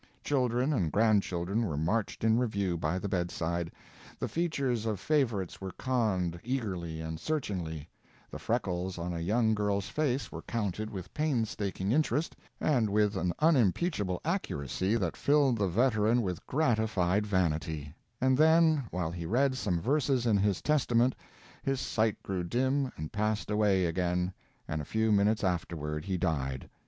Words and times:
Children 0.23 0.73
and 0.73 0.91
grandchildren 0.91 1.63
were 1.63 1.77
marched 1.77 2.23
in 2.23 2.39
review 2.39 2.75
by 2.75 2.97
the 2.97 3.07
bedside; 3.07 3.71
the 4.17 4.27
features 4.27 4.87
of 4.87 4.99
favorites 4.99 5.61
were 5.61 5.73
conned 5.73 6.39
eagerly 6.43 6.99
and 6.99 7.19
searchingly; 7.19 7.87
the 8.31 8.39
freckles 8.39 8.97
on 8.97 9.13
a 9.13 9.19
young 9.19 9.53
girl's 9.53 9.89
face 9.89 10.31
were 10.31 10.41
counted 10.41 10.89
with 10.89 11.13
painstaking 11.13 11.91
interest, 11.91 12.35
and 12.59 12.89
with 12.89 13.15
an 13.15 13.31
unimpeachable 13.37 14.19
accuracy 14.25 14.95
that 14.95 15.15
filled 15.15 15.59
the 15.59 15.67
veteran 15.67 16.23
with 16.23 16.43
gratified 16.47 17.27
vanity; 17.27 17.93
and 18.19 18.39
then, 18.39 18.83
while 18.89 19.11
he 19.11 19.27
read 19.27 19.55
some 19.55 19.79
verses 19.79 20.25
in 20.25 20.35
his 20.37 20.63
Testament 20.63 21.13
his 21.61 21.79
sight 21.79 22.17
grew 22.23 22.43
dim 22.43 22.91
and 22.97 23.11
passed 23.13 23.51
away 23.51 23.85
again, 23.85 24.33
and 24.67 24.81
a 24.81 24.83
few 24.83 25.11
minutes 25.11 25.43
afterward 25.43 26.05
he 26.05 26.17
died. 26.17 26.67